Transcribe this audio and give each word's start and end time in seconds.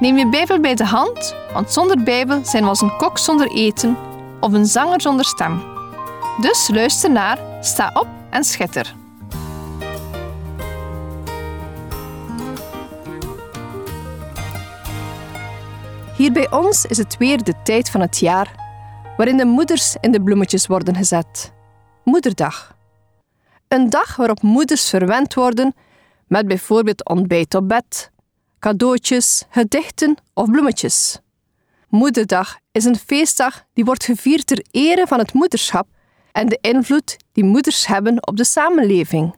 Neem 0.00 0.16
je 0.16 0.28
Bijbel 0.28 0.60
bij 0.60 0.74
de 0.74 0.84
hand, 0.84 1.34
want 1.52 1.72
zonder 1.72 2.02
Bijbel 2.02 2.44
zijn 2.44 2.62
we 2.62 2.68
als 2.68 2.80
een 2.80 2.96
kok 2.96 3.18
zonder 3.18 3.50
eten 3.50 3.96
of 4.40 4.52
een 4.52 4.66
zanger 4.66 5.00
zonder 5.00 5.24
stem. 5.24 5.62
Dus 6.40 6.68
luister 6.72 7.10
naar, 7.10 7.38
sta 7.60 7.90
op 7.94 8.06
en 8.30 8.44
schitter. 8.44 8.94
Hier 16.16 16.32
bij 16.32 16.50
ons 16.50 16.84
is 16.84 16.96
het 16.96 17.16
weer 17.16 17.42
de 17.42 17.54
tijd 17.62 17.90
van 17.90 18.00
het 18.00 18.18
jaar 18.18 18.54
waarin 19.16 19.36
de 19.36 19.44
moeders 19.44 19.96
in 20.00 20.12
de 20.12 20.22
bloemetjes 20.22 20.66
worden 20.66 20.96
gezet. 20.96 21.52
Moederdag. 22.04 22.76
Een 23.68 23.90
dag 23.90 24.16
waarop 24.16 24.42
moeders 24.42 24.88
verwend 24.88 25.34
worden 25.34 25.74
met 26.26 26.46
bijvoorbeeld 26.46 27.08
ontbijt 27.08 27.54
op 27.54 27.68
bed, 27.68 28.10
cadeautjes, 28.64 29.44
gedichten 29.50 30.16
of 30.34 30.50
bloemetjes. 30.50 31.18
Moederdag 31.88 32.58
is 32.72 32.84
een 32.84 32.96
feestdag 32.96 33.64
die 33.72 33.84
wordt 33.84 34.04
gevierd 34.04 34.46
ter 34.46 34.64
ere 34.70 35.06
van 35.06 35.18
het 35.18 35.32
moederschap 35.32 35.88
en 36.32 36.48
de 36.48 36.58
invloed 36.60 37.16
die 37.32 37.44
moeders 37.44 37.86
hebben 37.86 38.26
op 38.26 38.36
de 38.36 38.44
samenleving. 38.44 39.34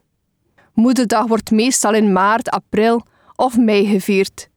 Moederdag 0.72 1.26
wordt 1.26 1.50
meestal 1.50 1.94
in 1.94 2.12
maart, 2.12 2.50
april 2.50 3.06
of 3.36 3.56
mei 3.56 3.86
gevierd. 3.86 4.48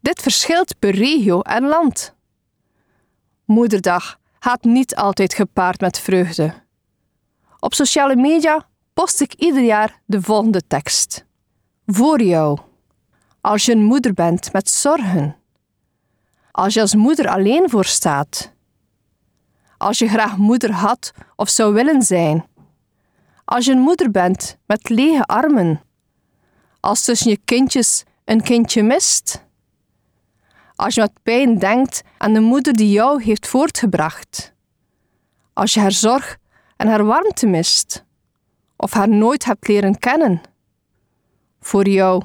Dit 0.00 0.22
verschilt 0.22 0.78
per 0.78 0.94
regio 0.94 1.40
en 1.40 1.66
land. 1.66 2.14
Moederdag 3.44 4.18
gaat 4.38 4.64
niet 4.64 4.94
altijd 4.94 5.34
gepaard 5.34 5.80
met 5.80 5.98
vreugde. 5.98 6.54
Op 7.58 7.74
sociale 7.74 8.16
media 8.16 8.68
post 8.92 9.20
ik 9.20 9.34
ieder 9.34 9.62
jaar 9.62 10.00
de 10.06 10.22
volgende 10.22 10.62
tekst. 10.66 11.24
Voor 11.86 12.22
jou. 12.22 12.70
Als 13.42 13.64
je 13.64 13.72
een 13.72 13.82
moeder 13.82 14.14
bent 14.14 14.52
met 14.52 14.70
zorgen. 14.70 15.36
Als 16.50 16.74
je 16.74 16.80
als 16.80 16.94
moeder 16.94 17.28
alleen 17.28 17.70
voor 17.70 17.84
staat. 17.84 18.52
Als 19.78 19.98
je 19.98 20.08
graag 20.08 20.36
moeder 20.36 20.72
had 20.72 21.12
of 21.36 21.48
zou 21.48 21.74
willen 21.74 22.02
zijn. 22.02 22.46
Als 23.44 23.64
je 23.64 23.72
een 23.72 23.80
moeder 23.80 24.10
bent 24.10 24.58
met 24.66 24.88
lege 24.88 25.24
armen. 25.24 25.80
Als 26.80 27.04
tussen 27.04 27.30
je 27.30 27.36
kindjes 27.44 28.04
een 28.24 28.42
kindje 28.42 28.82
mist. 28.82 29.44
Als 30.74 30.94
je 30.94 31.00
met 31.00 31.22
pijn 31.22 31.58
denkt 31.58 32.02
aan 32.18 32.32
de 32.32 32.40
moeder 32.40 32.72
die 32.72 32.90
jou 32.90 33.22
heeft 33.22 33.46
voortgebracht. 33.46 34.52
Als 35.52 35.74
je 35.74 35.80
haar 35.80 35.92
zorg 35.92 36.36
en 36.76 36.88
haar 36.88 37.04
warmte 37.04 37.46
mist. 37.46 38.04
Of 38.76 38.92
haar 38.92 39.08
nooit 39.08 39.44
hebt 39.44 39.68
leren 39.68 39.98
kennen. 39.98 40.40
Voor 41.60 41.88
jou 41.88 42.22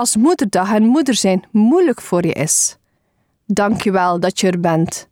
als 0.00 0.16
moederdag 0.16 0.72
en 0.72 0.84
moeder 0.84 1.14
zijn 1.14 1.44
moeilijk 1.50 2.00
voor 2.00 2.26
je 2.26 2.32
is. 2.32 2.76
Dank 3.46 3.82
je 3.82 3.90
wel 3.90 4.20
dat 4.20 4.40
je 4.40 4.46
er 4.46 4.60
bent. 4.60 5.08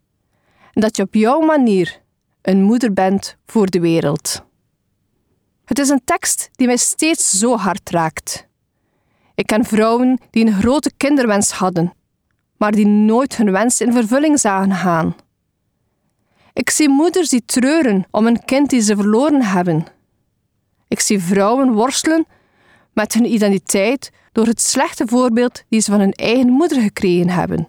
En 0.73 0.81
dat 0.81 0.97
je 0.97 1.03
op 1.03 1.15
jouw 1.15 1.41
manier 1.41 2.01
een 2.43 2.63
moeder 2.63 2.93
bent 2.93 3.37
voor 3.47 3.67
de 3.67 3.81
wereld. 3.81 4.43
Het 5.65 5.79
is 5.79 5.89
een 5.89 6.05
tekst 6.05 6.51
die 6.53 6.67
mij 6.67 6.77
steeds 6.77 7.31
zo 7.31 7.57
hard 7.57 7.91
raakt. 7.91 8.47
Ik 9.35 9.47
ken 9.47 9.65
vrouwen 9.65 10.21
die 10.31 10.47
een 10.47 10.61
grote 10.61 10.93
kinderwens 10.97 11.51
hadden, 11.51 11.93
maar 12.57 12.73
die 12.73 12.87
nooit 12.87 13.37
hun 13.37 13.51
wens 13.51 13.81
in 13.81 13.93
vervulling 13.93 14.41
zagen 14.41 14.75
gaan. 14.75 15.17
Ik 16.53 16.71
zie 16.71 16.89
moeders 16.89 17.29
die 17.29 17.45
treuren 17.45 18.07
om 18.11 18.27
een 18.27 18.45
kind 18.45 18.71
die 18.71 18.81
ze 18.81 18.97
verloren 18.97 19.43
hebben. 19.43 19.87
Ik 20.89 21.01
zie 21.01 21.21
vrouwen 21.21 21.73
worstelen 21.73 22.27
met 22.93 23.15
hun 23.15 23.33
identiteit 23.33 24.11
door 24.39 24.47
het 24.47 24.61
slechte 24.61 25.07
voorbeeld 25.07 25.63
die 25.69 25.81
ze 25.81 25.91
van 25.91 26.01
hun 26.01 26.13
eigen 26.13 26.49
moeder 26.49 26.83
gekregen 26.83 27.29
hebben. 27.29 27.69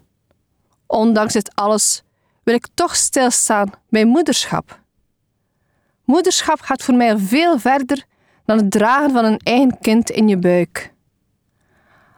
Ondanks 0.88 1.34
dit 1.34 1.56
alles 1.56 2.04
wil 2.44 2.56
ik 2.56 2.68
toch 2.74 2.96
stilstaan 2.96 3.72
bij 3.88 4.06
moederschap. 4.06 4.80
Moederschap 6.06 6.60
gaat 6.60 6.84
voor 6.84 6.94
mij 6.94 7.18
veel 7.18 7.60
verder 7.60 8.06
dan 8.46 8.58
het 8.58 8.72
dragen 8.72 9.12
van 9.12 9.26
een 9.26 9.38
eigen 9.38 9.80
kind 9.80 10.10
in 10.10 10.28
je 10.28 10.38
buik. 10.38 10.94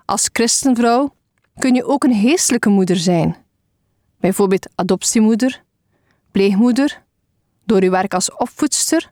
Als 0.05 0.29
christenvrouw 0.33 1.15
kun 1.59 1.73
je 1.73 1.85
ook 1.85 2.03
een 2.03 2.21
geestelijke 2.21 2.69
moeder 2.69 2.97
zijn, 2.97 3.35
bijvoorbeeld 4.19 4.69
adoptiemoeder, 4.75 5.63
pleegmoeder, 6.31 7.03
door 7.65 7.83
je 7.83 7.89
werk 7.89 8.13
als 8.13 8.35
opvoedster, 8.35 9.11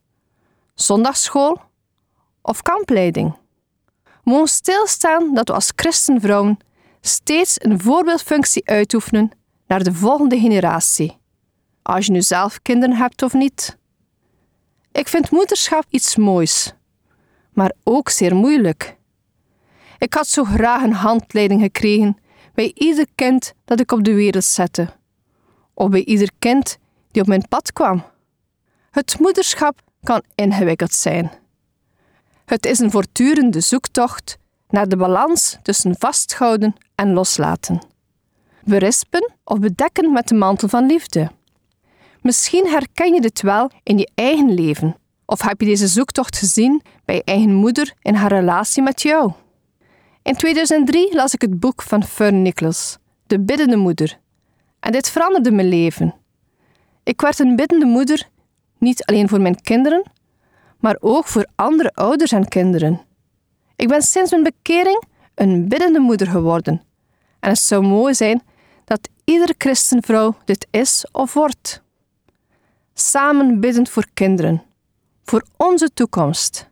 zondagsschool 0.73 1.61
of 2.41 2.61
kampleiding 2.61 3.38
mogen 4.23 4.47
stilstaan 4.47 5.33
dat 5.33 5.47
we 5.47 5.53
als 5.53 5.71
christenvrouwen 5.75 6.57
steeds 7.01 7.55
een 7.57 7.79
voorbeeldfunctie 7.79 8.69
uitoefenen 8.69 9.31
naar 9.67 9.83
de 9.83 9.93
volgende 9.93 10.39
generatie, 10.39 11.17
als 11.81 12.05
je 12.05 12.11
nu 12.11 12.21
zelf 12.21 12.61
kinderen 12.61 12.95
hebt 12.95 13.21
of 13.21 13.33
niet. 13.33 13.77
Ik 14.91 15.07
vind 15.07 15.31
moederschap 15.31 15.85
iets 15.89 16.15
moois, 16.15 16.73
maar 17.53 17.73
ook 17.83 18.09
zeer 18.09 18.35
moeilijk. 18.35 18.97
Ik 19.97 20.13
had 20.13 20.27
zo 20.27 20.43
graag 20.43 20.83
een 20.83 20.93
handleiding 20.93 21.61
gekregen 21.61 22.17
bij 22.53 22.71
ieder 22.73 23.05
kind 23.15 23.53
dat 23.65 23.79
ik 23.79 23.91
op 23.91 24.03
de 24.03 24.13
wereld 24.13 24.43
zette, 24.43 24.89
of 25.73 25.89
bij 25.89 26.03
ieder 26.03 26.29
kind 26.39 26.77
die 27.11 27.21
op 27.21 27.27
mijn 27.27 27.47
pad 27.49 27.73
kwam. 27.73 28.03
Het 28.91 29.19
moederschap 29.19 29.81
kan 30.03 30.23
ingewikkeld 30.35 30.93
zijn. 30.93 31.31
Het 32.49 32.65
is 32.65 32.79
een 32.79 32.91
voortdurende 32.91 33.59
zoektocht 33.59 34.37
naar 34.69 34.87
de 34.87 34.97
balans 34.97 35.57
tussen 35.61 35.95
vasthouden 35.99 36.75
en 36.95 37.13
loslaten. 37.13 37.81
Berispen 38.63 39.31
of 39.43 39.59
bedekken 39.59 40.13
met 40.13 40.27
de 40.27 40.35
mantel 40.35 40.67
van 40.67 40.85
liefde. 40.85 41.31
Misschien 42.21 42.67
herken 42.67 43.13
je 43.13 43.21
dit 43.21 43.41
wel 43.41 43.71
in 43.83 43.97
je 43.97 44.09
eigen 44.15 44.53
leven, 44.53 44.95
of 45.25 45.41
heb 45.41 45.61
je 45.61 45.67
deze 45.67 45.87
zoektocht 45.87 46.37
gezien 46.37 46.81
bij 47.05 47.15
je 47.15 47.23
eigen 47.23 47.53
moeder 47.53 47.93
in 48.01 48.13
haar 48.13 48.31
relatie 48.31 48.83
met 48.83 49.01
jou. 49.01 49.31
In 50.23 50.35
2003 50.35 51.15
las 51.15 51.33
ik 51.33 51.41
het 51.41 51.59
boek 51.59 51.81
van 51.81 52.03
Fern 52.03 52.41
Nichols, 52.41 52.97
De 53.27 53.39
Biddende 53.39 53.77
Moeder, 53.77 54.19
en 54.79 54.91
dit 54.91 55.09
veranderde 55.09 55.51
mijn 55.51 55.69
leven. 55.69 56.15
Ik 57.03 57.21
werd 57.21 57.39
een 57.39 57.55
biddende 57.55 57.85
moeder, 57.85 58.29
niet 58.77 59.05
alleen 59.05 59.29
voor 59.29 59.41
mijn 59.41 59.61
kinderen, 59.61 60.11
maar 60.79 60.97
ook 60.99 61.27
voor 61.27 61.47
andere 61.55 61.91
ouders 61.93 62.31
en 62.31 62.47
kinderen. 62.47 63.01
Ik 63.75 63.87
ben 63.87 64.01
sinds 64.01 64.31
mijn 64.31 64.43
bekering 64.43 65.03
een 65.35 65.67
biddende 65.67 65.99
moeder 65.99 66.27
geworden. 66.27 66.81
En 67.39 67.49
het 67.49 67.59
zou 67.59 67.83
mooi 67.83 68.13
zijn 68.13 68.41
dat 68.85 69.09
iedere 69.23 69.55
christenvrouw 69.57 70.35
dit 70.45 70.67
is 70.71 71.05
of 71.11 71.33
wordt. 71.33 71.81
Samen 72.93 73.59
biddend 73.59 73.89
voor 73.89 74.05
kinderen, 74.13 74.63
voor 75.23 75.43
onze 75.57 75.89
toekomst. 75.93 76.69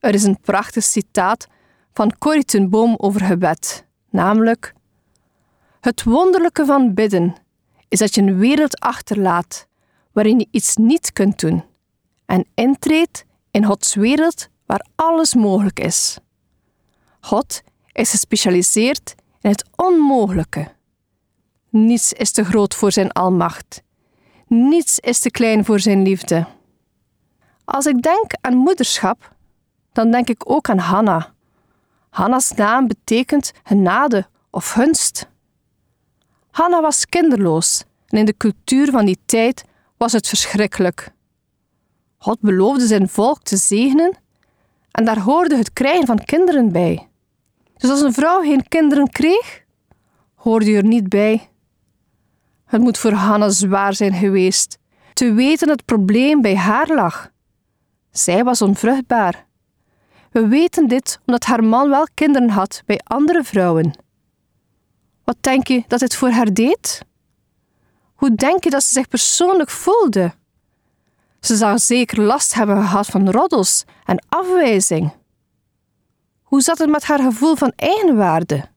Er 0.00 0.14
is 0.14 0.22
een 0.22 0.40
prachtig 0.40 0.84
citaat 0.84 1.46
van 1.92 2.18
Corrie 2.18 2.44
ten 2.44 2.70
Boom 2.70 2.94
over 2.98 3.20
gebed, 3.20 3.86
namelijk: 4.10 4.74
Het 5.80 6.02
wonderlijke 6.02 6.64
van 6.64 6.94
bidden 6.94 7.34
is 7.88 7.98
dat 7.98 8.14
je 8.14 8.22
een 8.22 8.38
wereld 8.38 8.80
achterlaat 8.80 9.66
waarin 10.12 10.38
je 10.38 10.48
iets 10.50 10.76
niet 10.76 11.12
kunt 11.12 11.40
doen 11.40 11.64
en 12.32 12.46
intreedt 12.54 13.24
in 13.50 13.64
Gods 13.64 13.94
wereld 13.94 14.48
waar 14.66 14.86
alles 14.94 15.34
mogelijk 15.34 15.80
is. 15.80 16.18
God 17.20 17.62
is 17.92 18.10
gespecialiseerd 18.10 19.14
in 19.40 19.50
het 19.50 19.64
onmogelijke. 19.76 20.68
Niets 21.68 22.12
is 22.12 22.30
te 22.30 22.44
groot 22.44 22.74
voor 22.74 22.92
zijn 22.92 23.12
almacht. 23.12 23.82
Niets 24.46 24.98
is 24.98 25.18
te 25.18 25.30
klein 25.30 25.64
voor 25.64 25.80
zijn 25.80 26.02
liefde. 26.02 26.46
Als 27.64 27.86
ik 27.86 28.02
denk 28.02 28.30
aan 28.40 28.56
moederschap, 28.56 29.34
dan 29.92 30.10
denk 30.10 30.28
ik 30.28 30.50
ook 30.50 30.68
aan 30.70 30.78
Hanna. 30.78 31.34
Hanna's 32.10 32.52
naam 32.52 32.86
betekent 32.86 33.52
genade 33.64 34.26
of 34.50 34.70
gunst. 34.70 35.28
Hanna 36.50 36.80
was 36.80 37.06
kinderloos 37.06 37.84
en 38.06 38.18
in 38.18 38.24
de 38.24 38.36
cultuur 38.36 38.90
van 38.90 39.04
die 39.04 39.18
tijd 39.24 39.64
was 39.96 40.12
het 40.12 40.28
verschrikkelijk. 40.28 41.12
God 42.22 42.40
beloofde 42.40 42.86
zijn 42.86 43.08
volk 43.08 43.42
te 43.42 43.56
zegenen 43.56 44.16
en 44.90 45.04
daar 45.04 45.18
hoorde 45.18 45.56
het 45.56 45.72
krijgen 45.72 46.06
van 46.06 46.24
kinderen 46.24 46.72
bij. 46.72 47.08
Dus 47.76 47.90
als 47.90 48.00
een 48.00 48.12
vrouw 48.12 48.40
geen 48.40 48.68
kinderen 48.68 49.10
kreeg, 49.10 49.64
hoorde 50.34 50.70
je 50.70 50.76
er 50.76 50.84
niet 50.84 51.08
bij. 51.08 51.50
Het 52.64 52.80
moet 52.80 52.98
voor 52.98 53.12
Hanna 53.12 53.48
zwaar 53.48 53.94
zijn 53.94 54.12
geweest 54.12 54.78
te 55.12 55.32
weten 55.32 55.66
dat 55.66 55.76
het 55.76 55.84
probleem 55.84 56.40
bij 56.40 56.56
haar 56.56 56.88
lag. 56.88 57.30
Zij 58.10 58.44
was 58.44 58.62
onvruchtbaar. 58.62 59.46
We 60.30 60.46
weten 60.46 60.88
dit 60.88 61.20
omdat 61.26 61.44
haar 61.44 61.64
man 61.64 61.88
wel 61.88 62.06
kinderen 62.14 62.50
had 62.50 62.82
bij 62.86 63.00
andere 63.04 63.44
vrouwen. 63.44 63.98
Wat 65.24 65.36
denk 65.40 65.66
je 65.66 65.84
dat 65.86 66.00
het 66.00 66.16
voor 66.16 66.30
haar 66.30 66.52
deed? 66.52 67.02
Hoe 68.14 68.34
denk 68.34 68.64
je 68.64 68.70
dat 68.70 68.82
ze 68.82 68.92
zich 68.92 69.08
persoonlijk 69.08 69.70
voelde? 69.70 70.32
Ze 71.42 71.56
zou 71.56 71.78
zeker 71.78 72.20
last 72.20 72.54
hebben 72.54 72.76
gehad 72.76 73.06
van 73.06 73.30
roddels 73.30 73.84
en 74.04 74.24
afwijzing. 74.28 75.12
Hoe 76.42 76.60
zat 76.60 76.78
het 76.78 76.90
met 76.90 77.04
haar 77.04 77.18
gevoel 77.18 77.54
van 77.54 77.72
eigenwaarde? 77.76 78.70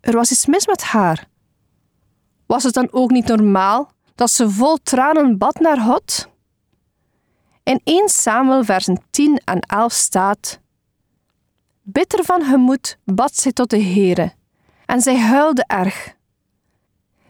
Er 0.00 0.12
was 0.12 0.30
iets 0.30 0.46
mis 0.46 0.66
met 0.66 0.82
haar. 0.82 1.28
Was 2.46 2.62
het 2.62 2.74
dan 2.74 2.88
ook 2.90 3.10
niet 3.10 3.26
normaal 3.26 3.90
dat 4.14 4.30
ze 4.30 4.50
vol 4.50 4.76
tranen 4.82 5.38
bad 5.38 5.58
naar 5.60 5.78
God? 5.80 6.28
In 7.62 7.80
1 7.84 8.08
Samuel 8.08 8.64
versen 8.64 9.02
10 9.10 9.40
en 9.44 9.60
11 9.60 9.92
staat: 9.92 10.60
Bitter 11.82 12.24
van 12.24 12.44
gemoed 12.44 12.98
bad 13.04 13.36
zij 13.36 13.52
tot 13.52 13.70
de 13.70 13.82
Heere, 13.82 14.32
en 14.86 15.00
zij 15.00 15.18
huilde 15.18 15.64
erg. 15.66 16.14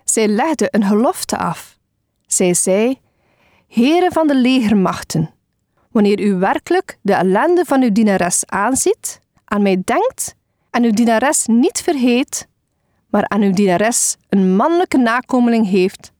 Zij 0.04 0.28
legde 0.28 0.68
een 0.70 0.84
gelofte 0.84 1.38
af. 1.38 1.78
Zij 2.26 2.54
zei: 2.54 3.02
Heere 3.74 4.10
van 4.10 4.26
de 4.26 4.34
legermachten, 4.34 5.30
wanneer 5.90 6.20
u 6.20 6.34
werkelijk 6.34 6.98
de 7.02 7.14
ellende 7.14 7.64
van 7.64 7.82
uw 7.82 7.92
dienares 7.92 8.46
aanziet, 8.46 9.20
aan 9.44 9.62
mij 9.62 9.82
denkt 9.84 10.34
en 10.70 10.84
uw 10.84 10.90
dienares 10.90 11.46
niet 11.46 11.80
vergeet, 11.80 12.48
maar 13.10 13.28
aan 13.28 13.40
uw 13.42 13.52
dienares 13.52 14.16
een 14.28 14.56
mannelijke 14.56 14.96
nakomeling 14.96 15.68
heeft, 15.68 16.12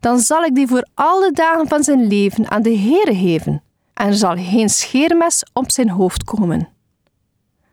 dan 0.00 0.18
zal 0.18 0.42
ik 0.42 0.54
die 0.54 0.66
voor 0.66 0.88
alle 0.94 1.32
dagen 1.32 1.68
van 1.68 1.82
zijn 1.82 2.06
leven 2.06 2.50
aan 2.50 2.62
de 2.62 2.78
Heere 2.78 3.14
geven, 3.14 3.62
en 3.94 4.06
er 4.06 4.14
zal 4.14 4.36
geen 4.36 4.68
scheermes 4.68 5.42
op 5.52 5.70
zijn 5.70 5.90
hoofd 5.90 6.24
komen. 6.24 6.68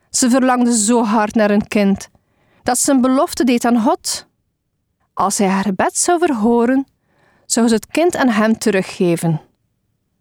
Ze 0.09 0.29
verlangde 0.29 0.77
zo 0.77 1.03
hard 1.03 1.35
naar 1.35 1.51
een 1.51 1.67
kind, 1.67 2.09
dat 2.63 2.77
ze 2.77 2.91
een 2.91 3.01
belofte 3.01 3.43
deed 3.43 3.65
aan 3.65 3.81
God. 3.81 4.27
Als 5.13 5.37
hij 5.37 5.47
haar 5.47 5.63
gebed 5.63 5.97
zou 5.97 6.19
verhoren, 6.19 6.85
zou 7.51 7.67
ze 7.67 7.73
het 7.73 7.87
kind 7.87 8.15
aan 8.15 8.29
hem 8.29 8.57
teruggeven. 8.57 9.41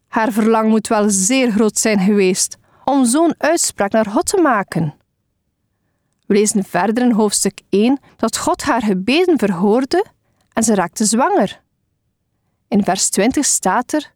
Haar 0.09 0.33
verlang 0.33 0.69
moet 0.69 0.89
wel 0.89 1.11
zeer 1.11 1.51
groot 1.51 1.79
zijn 1.79 1.99
geweest 1.99 2.57
om 2.85 3.05
zo'n 3.05 3.35
uitspraak 3.39 3.93
naar 3.93 4.07
God 4.07 4.27
te 4.27 4.41
maken. 4.41 4.95
We 6.27 6.35
lezen 6.35 6.65
verder 6.65 7.05
in 7.05 7.13
hoofdstuk 7.13 7.61
1 7.69 8.01
dat 8.17 8.37
God 8.37 8.63
haar 8.63 8.83
gebeden 8.83 9.39
verhoorde 9.39 10.05
en 10.53 10.63
ze 10.63 10.75
raakte 10.75 11.05
zwanger. 11.05 11.63
In 12.69 12.85
vers 12.85 13.09
20 13.09 13.45
staat 13.45 13.93
er: 13.93 14.15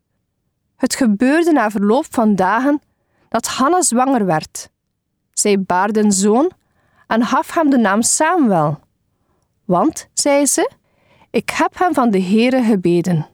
Het 0.77 0.95
gebeurde 0.95 1.53
na 1.53 1.71
verloop 1.71 2.07
van 2.11 2.35
dagen 2.35 2.81
dat 3.29 3.47
Hanna 3.47 3.83
zwanger 3.83 4.27
werd. 4.27 4.71
Zij 5.33 5.63
baarde 5.63 6.01
een 6.01 6.13
zoon 6.13 6.51
en 7.07 7.25
gaf 7.27 7.55
hem 7.55 7.71
de 7.71 7.79
naam 7.79 8.03
Samuel. 8.03 8.81
Want, 9.65 10.09
zei 10.13 10.47
ze, 10.47 10.71
ik 11.35 11.51
heb 11.51 11.79
hem 11.79 11.95
van 11.95 12.11
de 12.11 12.23
Heere 12.23 12.63
gebeden. 12.63 13.27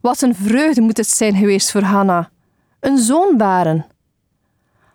Wat 0.00 0.22
een 0.22 0.34
vreugde 0.34 0.80
moet 0.80 0.96
het 0.96 1.08
zijn 1.08 1.34
geweest 1.34 1.70
voor 1.70 1.82
Hanna, 1.82 2.30
een 2.80 2.98
zoon 2.98 3.36
baren. 3.36 3.86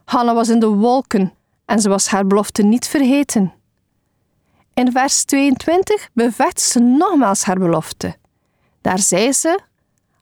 Hanna 0.06 0.34
was 0.34 0.50
in 0.50 0.60
de 0.60 0.68
wolken 0.68 1.34
en 1.66 1.80
ze 1.80 1.90
was 1.90 2.08
haar 2.08 2.28
belofte 2.28 2.64
niet 2.64 2.88
vergeten. 2.88 3.54
In 4.74 4.92
vers 4.92 5.24
22 5.24 6.10
bevestigde 6.14 6.62
ze 6.62 6.80
nogmaals 6.80 7.44
haar 7.44 7.60
belofte. 7.60 8.16
Daar 8.82 9.00
zei 9.00 9.32
ze: 9.32 9.60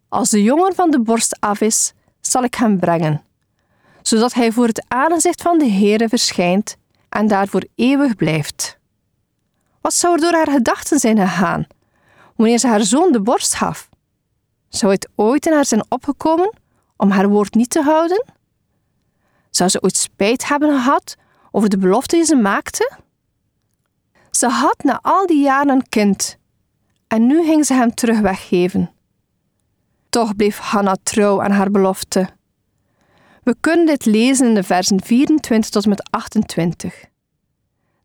Als 0.10 0.30
de 0.30 0.44
jongen 0.44 0.76
van 0.76 0.92
de 0.92 1.02
borst 1.02 1.40
af 1.40 1.62
is, 1.62 1.94
zal 2.22 2.44
ik 2.44 2.56
hem 2.56 2.80
brengen, 2.80 3.22
zodat 4.02 4.34
hij 4.34 4.52
voor 4.52 4.68
het 4.68 4.86
aangezicht 4.88 5.42
van 5.42 5.58
de 5.58 5.70
Heere 5.70 6.10
verschijnt 6.10 6.78
en 7.10 7.28
daar 7.28 7.48
voor 7.48 7.66
eeuwig 7.76 8.16
blijft. 8.16 8.82
Wat 9.84 9.94
zou 9.94 10.14
er 10.14 10.22
door 10.22 10.34
haar 10.34 10.52
gedachten 10.52 11.00
zijn 11.00 11.18
gegaan 11.18 11.68
wanneer 12.36 12.58
ze 12.58 12.68
haar 12.68 12.84
zoon 12.84 13.12
de 13.12 13.22
borst 13.22 13.56
gaf? 13.56 13.90
Zou 14.70 14.92
het 14.92 15.10
ooit 15.16 15.46
in 15.46 15.54
haar 15.54 15.66
zijn 15.66 15.86
opgekomen 15.90 16.54
om 16.98 17.10
haar 17.10 17.30
woord 17.30 17.54
niet 17.54 17.70
te 17.70 17.82
houden? 17.82 18.26
Zou 19.50 19.70
ze 19.70 19.82
ooit 19.82 19.98
spijt 19.98 20.48
hebben 20.48 20.70
gehad 20.70 21.16
over 21.52 21.70
de 21.70 21.78
belofte 21.78 22.16
die 22.16 22.26
ze 22.26 22.36
maakte? 22.36 22.92
Ze 24.32 24.48
had 24.48 24.84
na 24.84 25.00
al 25.02 25.28
die 25.28 25.44
jaren 25.44 25.70
een 25.70 25.90
kind 25.90 26.38
en 27.08 27.26
nu 27.28 27.44
ging 27.44 27.66
ze 27.66 27.74
hem 27.74 27.94
terug 27.94 28.20
weggeven. 28.20 28.92
Toch 30.10 30.36
bleef 30.36 30.58
Hanna 30.58 30.98
trouw 31.04 31.42
aan 31.42 31.52
haar 31.52 31.72
belofte. 31.72 32.30
We 33.44 33.56
kunnen 33.60 33.86
dit 33.86 34.06
lezen 34.06 34.48
in 34.48 34.54
de 34.54 34.64
versen 34.64 35.04
24 35.04 35.70
tot 35.70 35.86
met 35.86 36.10
28. 36.12 37.06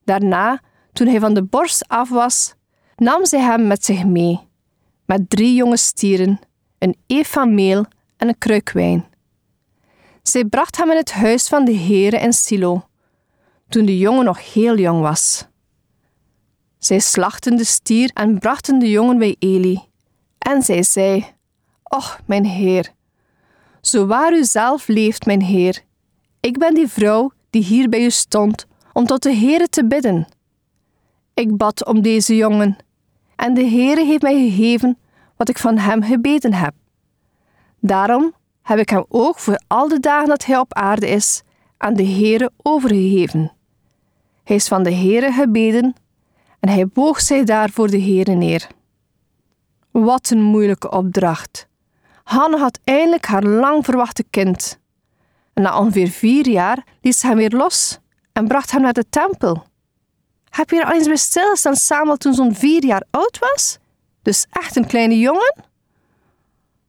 Daarna, 0.05 0.61
toen 0.93 1.07
hij 1.07 1.21
van 1.21 1.35
de 1.35 1.43
borst 1.43 1.89
af 1.89 2.09
was, 2.09 2.55
nam 2.97 3.27
zij 3.27 3.41
hem 3.41 3.67
met 3.67 3.85
zich 3.85 4.05
mee, 4.05 4.41
met 5.05 5.31
drie 5.31 5.55
jonge 5.55 5.77
stieren, 5.77 6.41
een 6.79 6.97
eef 7.07 7.31
van 7.31 7.55
meel 7.55 7.85
en 8.17 8.29
een 8.29 8.39
kruik 8.39 8.71
wijn. 8.71 9.07
Zij 10.23 10.45
bracht 10.45 10.77
hem 10.77 10.91
in 10.91 10.97
het 10.97 11.13
huis 11.13 11.49
van 11.49 11.65
de 11.65 11.73
heren 11.73 12.21
in 12.21 12.33
Silo, 12.33 12.89
toen 13.69 13.85
de 13.85 13.99
jongen 13.99 14.25
nog 14.25 14.53
heel 14.53 14.79
jong 14.79 15.01
was. 15.01 15.47
Zij 16.79 16.99
slachten 16.99 17.57
de 17.57 17.65
stier 17.65 18.11
en 18.15 18.39
brachten 18.39 18.79
de 18.79 18.91
jongen 18.91 19.19
bij 19.19 19.37
Eli. 19.39 19.81
En 20.39 20.63
zij 20.63 20.83
zei: 20.83 21.27
Och, 21.83 22.21
mijn 22.27 22.45
heer, 22.45 22.93
zo 23.81 24.07
waar 24.07 24.33
u 24.33 24.45
zelf 24.45 24.89
leeft, 24.89 25.27
mijn 25.27 25.43
heer, 25.43 25.83
ik 26.41 26.59
ben 26.59 26.75
die 26.75 26.89
vrouw 26.89 27.33
die 27.51 27.63
hier 27.65 27.89
bij 27.89 28.05
u 28.05 28.11
stond 28.11 28.67
om 28.93 29.07
tot 29.07 29.23
de 29.23 29.35
Heere 29.35 29.69
te 29.69 29.87
bidden. 29.87 30.27
Ik 31.39 31.57
bad 31.57 31.87
om 31.87 32.03
deze 32.03 32.37
jongen, 32.37 32.77
en 33.37 33.55
de 33.55 33.65
Heere 33.65 34.05
heeft 34.05 34.23
mij 34.23 34.35
gegeven 34.35 34.99
wat 35.37 35.49
ik 35.49 35.59
van 35.59 35.79
hem 35.79 36.03
gebeten 36.03 36.53
heb. 36.53 36.75
Daarom 37.81 38.35
heb 38.63 38.79
ik 38.79 38.89
hem 38.89 39.05
ook 39.09 39.39
voor 39.39 39.61
al 39.67 39.89
de 39.89 40.01
dagen 40.01 40.29
dat 40.29 40.45
hij 40.45 40.59
op 40.59 40.75
aarde 40.75 41.09
is 41.09 41.43
aan 41.77 41.95
de 41.95 42.07
Heere 42.07 42.51
overgegeven. 42.63 43.53
Hij 44.45 44.57
is 44.57 44.69
van 44.69 44.83
de 44.83 44.95
Heere 44.95 45.33
gebeden 45.33 45.95
en 46.61 46.69
hij 46.69 46.87
boog 46.87 47.21
zich 47.21 47.45
daar 47.45 47.71
voor 47.71 47.91
de 47.91 48.01
Heere 48.01 48.35
neer. 48.35 48.67
Wat 49.91 50.31
een 50.31 50.43
moeilijke 50.43 50.91
opdracht. 50.91 51.69
Hanne 52.25 52.59
had 52.59 52.79
eindelijk 52.85 53.27
haar 53.27 53.45
lang 53.45 53.85
verwachte 53.85 54.25
kind. 54.31 54.79
En 55.53 55.63
na 55.63 55.79
ongeveer 55.79 56.09
vier 56.09 56.49
jaar 56.49 56.85
liet 57.01 57.17
ze 57.17 57.27
hem 57.27 57.37
weer 57.37 57.53
los 57.53 57.99
en 58.33 58.49
bracht 58.49 58.71
hem 58.71 58.83
naar 58.83 58.93
de 58.93 59.09
tempel. 59.11 59.67
Heb 60.51 60.71
je 60.71 60.81
er 60.81 60.87
al 60.87 60.93
eens 60.93 61.07
bij 61.07 61.17
stilgestaan 61.17 61.77
Samuel 61.77 62.17
toen 62.17 62.35
zo'n 62.35 62.55
vier 62.55 62.85
jaar 62.85 63.05
oud 63.11 63.39
was? 63.39 63.79
Dus 64.23 64.47
echt 64.51 64.77
een 64.77 64.87
kleine 64.87 65.19
jongen? 65.19 65.55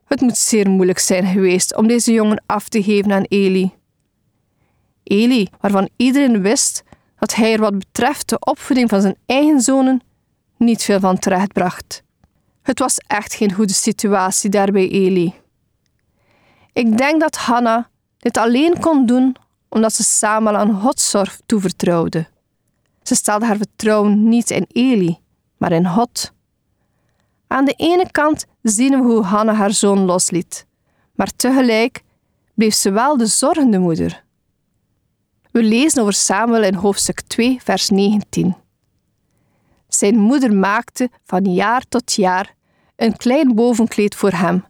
Het 0.06 0.22
moet 0.22 0.38
zeer 0.38 0.70
moeilijk 0.70 1.00
zijn 1.00 1.26
geweest 1.26 1.76
om 1.76 1.88
deze 1.88 2.12
jongen 2.12 2.44
af 2.46 2.70
te 2.70 2.84
geven 2.84 3.12
aan 3.12 3.26
Eli. 3.28 3.72
Eli, 5.04 5.48
waarvan 5.60 5.90
iedereen 5.96 6.42
wist 6.42 6.84
dat 7.20 7.36
hij 7.36 7.54
er 7.54 7.60
wat 7.60 7.78
betreft 7.78 8.30
de 8.30 8.40
opvoeding 8.40 8.90
van 8.90 9.02
zijn 9.02 9.18
eigen 9.26 9.62
zonen 9.62 10.02
niet 10.58 10.84
veel 10.84 11.00
van 11.00 11.20
terechtbracht. 11.20 12.04
Het 12.62 12.80
was 12.80 12.98
echt 13.08 13.34
geen 13.34 13.54
goede 13.54 13.74
situatie 13.74 14.50
daar 14.50 14.72
bij 14.72 14.90
Eli. 14.90 15.34
Ik 16.74 16.98
denk 16.98 17.20
dat 17.20 17.36
Hanna 17.36 17.90
dit 18.18 18.38
alleen 18.38 18.80
kon 18.80 19.06
doen 19.06 19.36
omdat 19.70 19.94
ze 19.94 20.04
samen 20.04 20.58
aan 20.58 20.82
Gods 20.82 21.10
zorg 21.10 21.40
toevertrouwde. 21.46 22.28
Ze 23.10 23.16
stelde 23.16 23.46
haar 23.46 23.58
vertrouwen 23.58 24.28
niet 24.28 24.50
in 24.50 24.66
Eli, 24.68 25.18
maar 25.58 25.72
in 25.72 25.88
God. 25.88 26.34
Aan 27.48 27.66
de 27.66 27.74
ene 27.74 28.12
kant 28.12 28.46
zien 28.62 28.92
we 28.92 28.98
hoe 28.98 29.24
Hanna 29.24 29.54
haar 29.54 29.72
zoon 29.72 30.00
losliet, 30.00 30.66
maar 31.16 31.32
tegelijk 31.36 32.04
bleef 32.54 32.74
ze 32.74 32.92
wel 32.92 33.18
de 33.18 33.26
zorgende 33.26 33.80
moeder. 33.80 34.24
We 35.52 35.64
lezen 35.64 36.02
over 36.02 36.14
Samuel 36.14 36.64
in 36.64 36.74
hoofdstuk 36.74 37.22
2, 37.22 37.60
vers 37.64 37.90
19. 37.90 38.56
Zijn 39.88 40.18
moeder 40.18 40.54
maakte 40.54 41.10
van 41.24 41.54
jaar 41.54 41.84
tot 41.88 42.14
jaar 42.14 42.56
een 42.96 43.18
klein 43.18 43.56
bovenkleed 43.56 44.16
voor 44.16 44.32
hem 44.32 44.66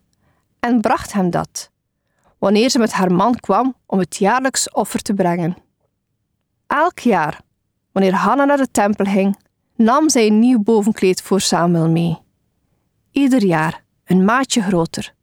en 0.60 0.81
bracht 0.81 1.13
hem 1.13 1.29
dat, 1.29 1.72
wanneer 2.38 2.69
ze 2.69 2.79
met 2.79 2.91
haar 2.91 3.12
man 3.12 3.36
kwam 3.36 3.75
om 3.86 4.00
het 4.00 4.17
jaarlijks 4.17 4.72
offer 4.72 5.01
te 5.01 5.13
brengen. 5.13 5.58
Elk 6.67 7.00
jaar, 7.00 7.48
wanneer 7.91 8.13
Hanna 8.13 8.46
naar 8.46 8.58
de 8.58 8.72
tempel 8.72 9.05
ging, 9.05 9.38
nam 9.75 10.10
zij 10.10 10.27
een 10.27 10.39
nieuw 10.39 10.60
bovenkleed 10.60 11.22
voor 11.22 11.41
Samuel 11.41 11.89
mee. 11.89 12.17
Ieder 13.12 13.43
jaar 13.43 13.84
een 14.05 14.25
maatje 14.25 14.62
groter. 14.62 15.13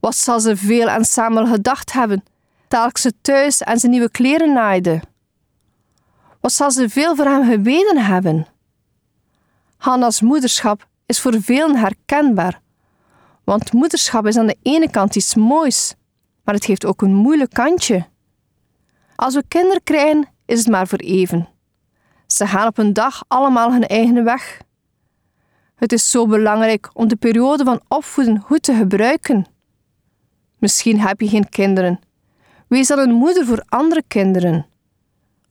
Wat 0.00 0.16
zal 0.16 0.40
ze 0.40 0.56
veel 0.56 0.88
aan 0.88 1.04
Samuel 1.04 1.46
gedacht 1.46 1.92
hebben, 1.92 2.24
telkens 2.68 3.02
ze 3.02 3.12
thuis 3.20 3.60
en 3.60 3.78
zijn 3.78 3.92
nieuwe 3.92 4.10
kleren 4.10 4.52
naaide. 4.52 5.02
Wat 6.40 6.52
zal 6.52 6.70
ze 6.70 6.88
veel 6.88 7.16
voor 7.16 7.24
hem 7.24 7.50
gebeden 7.50 8.04
hebben? 8.04 8.46
Hanna's 9.76 10.20
moederschap 10.20 10.86
is 11.06 11.20
voor 11.20 11.42
velen 11.42 11.76
herkenbaar. 11.76 12.60
Want 13.44 13.72
moederschap 13.72 14.26
is 14.26 14.36
aan 14.36 14.46
de 14.46 14.56
ene 14.62 14.90
kant 14.90 15.16
iets 15.16 15.34
moois, 15.34 15.94
maar 16.44 16.54
het 16.54 16.64
heeft 16.64 16.84
ook 16.84 17.02
een 17.02 17.14
moeilijk 17.14 17.52
kantje. 17.52 18.06
Als 19.16 19.34
we 19.34 19.44
kinderen 19.48 19.82
krijgen, 19.82 20.28
is 20.46 20.58
het 20.58 20.68
maar 20.68 20.88
voor 20.88 20.98
even. 20.98 21.48
Ze 22.32 22.46
gaan 22.46 22.66
op 22.66 22.78
een 22.78 22.92
dag 22.92 23.24
allemaal 23.28 23.72
hun 23.72 23.86
eigen 23.86 24.24
weg. 24.24 24.60
Het 25.74 25.92
is 25.92 26.10
zo 26.10 26.26
belangrijk 26.26 26.90
om 26.92 27.08
de 27.08 27.16
periode 27.16 27.64
van 27.64 27.80
opvoeden 27.88 28.40
goed 28.40 28.62
te 28.62 28.74
gebruiken. 28.74 29.46
Misschien 30.58 31.00
heb 31.00 31.20
je 31.20 31.28
geen 31.28 31.48
kinderen. 31.48 32.00
Wees 32.68 32.86
dan 32.88 32.98
een 32.98 33.12
moeder 33.12 33.46
voor 33.46 33.64
andere 33.68 34.02
kinderen. 34.08 34.66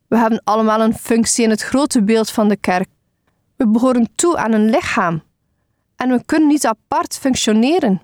We 0.07 0.17
hebben 0.17 0.41
allemaal 0.43 0.81
een 0.81 0.97
functie 0.97 1.43
in 1.43 1.49
het 1.49 1.61
grote 1.61 2.03
beeld 2.03 2.29
van 2.29 2.47
de 2.47 2.57
kerk. 2.57 2.89
We 3.55 3.67
behoren 3.67 4.09
toe 4.15 4.37
aan 4.37 4.51
een 4.51 4.69
lichaam 4.69 5.23
en 5.95 6.09
we 6.09 6.25
kunnen 6.25 6.47
niet 6.47 6.65
apart 6.65 7.17
functioneren. 7.17 8.01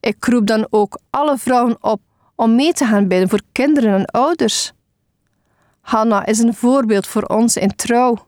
Ik 0.00 0.24
roep 0.24 0.46
dan 0.46 0.66
ook 0.70 0.98
alle 1.10 1.38
vrouwen 1.38 1.76
op 1.80 2.00
om 2.34 2.54
mee 2.54 2.72
te 2.72 2.84
gaan 2.84 3.08
bidden 3.08 3.28
voor 3.28 3.42
kinderen 3.52 3.94
en 3.94 4.04
ouders. 4.04 4.72
Hanna 5.84 6.26
is 6.26 6.38
een 6.38 6.54
voorbeeld 6.54 7.06
voor 7.06 7.22
ons 7.22 7.56
in 7.56 7.76
trouw. 7.76 8.26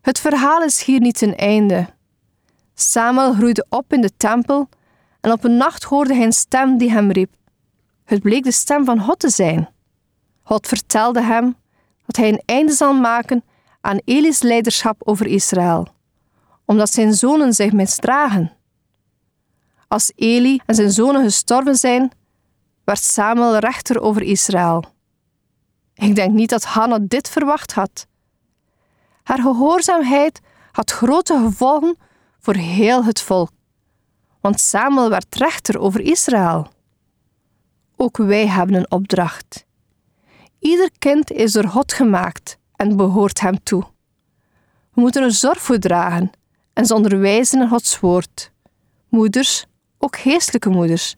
Het 0.00 0.18
verhaal 0.18 0.62
is 0.62 0.84
hier 0.84 1.00
niet 1.00 1.18
ten 1.18 1.36
einde. 1.36 1.86
Samuel 2.74 3.32
groeide 3.32 3.66
op 3.68 3.92
in 3.92 4.00
de 4.00 4.16
tempel 4.16 4.68
en 5.20 5.32
op 5.32 5.44
een 5.44 5.56
nacht 5.56 5.82
hoorde 5.82 6.14
hij 6.14 6.24
een 6.24 6.32
stem 6.32 6.78
die 6.78 6.90
hem 6.90 7.10
riep. 7.10 7.34
Het 8.04 8.22
bleek 8.22 8.44
de 8.44 8.52
stem 8.52 8.84
van 8.84 9.00
God 9.00 9.18
te 9.18 9.30
zijn. 9.30 9.68
God 10.42 10.66
vertelde 10.66 11.22
hem 11.22 11.56
dat 12.06 12.16
hij 12.16 12.28
een 12.28 12.42
einde 12.44 12.72
zal 12.72 12.94
maken 12.94 13.44
aan 13.80 14.00
Eli's 14.04 14.42
leiderschap 14.42 15.02
over 15.04 15.26
Israël, 15.26 15.88
omdat 16.64 16.92
zijn 16.92 17.14
zonen 17.14 17.52
zich 17.52 17.72
misdragen. 17.72 18.52
Als 19.88 20.12
Eli 20.14 20.60
en 20.66 20.74
zijn 20.74 20.90
zonen 20.90 21.22
gestorven 21.22 21.76
zijn, 21.76 22.10
werd 22.84 23.02
Samuel 23.02 23.58
rechter 23.58 24.00
over 24.00 24.22
Israël. 24.22 24.98
Ik 26.00 26.14
denk 26.14 26.32
niet 26.32 26.50
dat 26.50 26.64
Hanna 26.64 26.98
dit 26.98 27.28
verwacht 27.28 27.72
had. 27.72 28.06
Haar 29.22 29.40
gehoorzaamheid 29.40 30.40
had 30.72 30.90
grote 30.90 31.38
gevolgen 31.44 31.96
voor 32.38 32.54
heel 32.54 33.04
het 33.04 33.20
volk, 33.20 33.50
want 34.40 34.60
Samuel 34.60 35.10
werd 35.10 35.34
rechter 35.34 35.78
over 35.78 36.00
Israël. 36.00 36.68
Ook 37.96 38.16
wij 38.16 38.46
hebben 38.46 38.76
een 38.76 38.90
opdracht. 38.90 39.66
Ieder 40.58 40.90
kind 40.98 41.30
is 41.30 41.52
door 41.52 41.68
God 41.68 41.92
gemaakt 41.92 42.58
en 42.76 42.96
behoort 42.96 43.40
hem 43.40 43.62
toe. 43.62 43.84
We 44.92 45.00
moeten 45.00 45.22
er 45.22 45.32
zorg 45.32 45.60
voor 45.60 45.78
dragen 45.78 46.30
en 46.72 46.86
ze 46.86 46.94
onderwijzen 46.94 47.60
in 47.60 47.68
Gods 47.68 48.00
woord. 48.00 48.52
Moeders, 49.08 49.66
ook 49.98 50.16
geestelijke 50.16 50.68
moeders, 50.68 51.16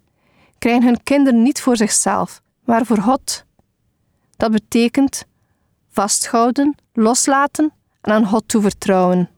krijgen 0.59 0.85
hun 0.85 1.03
kinderen 1.03 1.43
niet 1.43 1.61
voor 1.61 1.77
zichzelf, 1.77 2.43
maar 2.65 2.87
voor 2.87 2.99
God. 2.99 3.45
Dat 4.43 4.51
betekent 4.51 5.25
vasthouden, 5.91 6.75
loslaten 6.93 7.73
en 8.01 8.13
aan 8.13 8.27
God 8.27 8.49
toevertrouwen. 8.49 9.31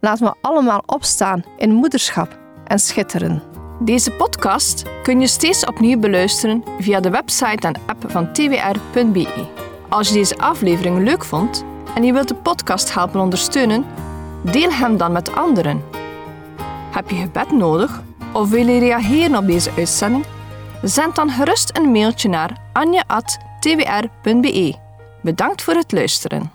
Laten 0.00 0.26
we 0.26 0.34
allemaal 0.40 0.82
opstaan 0.86 1.44
in 1.56 1.72
moederschap 1.72 2.38
en 2.66 2.78
schitteren. 2.78 3.42
Deze 3.80 4.10
podcast 4.10 4.82
kun 5.02 5.20
je 5.20 5.26
steeds 5.26 5.66
opnieuw 5.66 5.98
beluisteren 5.98 6.64
via 6.78 7.00
de 7.00 7.10
website 7.10 7.66
en 7.66 7.76
app 7.86 8.10
van 8.10 8.32
twr.be. 8.32 9.46
Als 9.88 10.08
je 10.08 10.14
deze 10.14 10.38
aflevering 10.38 11.04
leuk 11.04 11.24
vond 11.24 11.64
en 11.94 12.04
je 12.04 12.12
wilt 12.12 12.28
de 12.28 12.34
podcast 12.34 12.94
helpen 12.94 13.20
ondersteunen, 13.20 13.84
deel 14.42 14.70
hem 14.72 14.96
dan 14.96 15.12
met 15.12 15.34
anderen. 15.34 15.82
Heb 16.90 17.10
je 17.10 17.16
gebed 17.16 17.50
nodig 17.50 18.02
of 18.32 18.50
wil 18.50 18.66
je 18.66 18.78
reageren 18.78 19.36
op 19.36 19.46
deze 19.46 19.70
uitzending? 19.76 20.24
Zend 20.82 21.14
dan 21.14 21.30
gerust 21.30 21.76
een 21.76 21.90
mailtje 21.90 22.28
naar 22.28 22.62
anja.twr.be. 23.64 24.74
Bedankt 25.22 25.62
voor 25.62 25.74
het 25.74 25.92
luisteren. 25.92 26.52